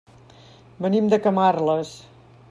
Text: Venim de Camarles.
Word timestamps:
Venim 0.85 1.11
de 1.13 1.19
Camarles. 1.27 1.93